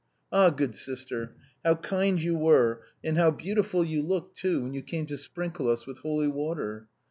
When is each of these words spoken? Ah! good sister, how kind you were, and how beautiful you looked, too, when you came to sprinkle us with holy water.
Ah! 0.31 0.49
good 0.49 0.73
sister, 0.73 1.35
how 1.63 1.75
kind 1.75 2.19
you 2.19 2.35
were, 2.35 2.81
and 3.03 3.19
how 3.19 3.29
beautiful 3.29 3.83
you 3.85 4.01
looked, 4.01 4.35
too, 4.35 4.63
when 4.63 4.73
you 4.73 4.81
came 4.81 5.05
to 5.05 5.15
sprinkle 5.15 5.69
us 5.69 5.85
with 5.85 5.99
holy 5.99 6.27
water. 6.27 6.87